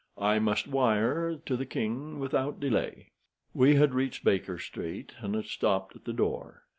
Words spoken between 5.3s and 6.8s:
had stopped at the door.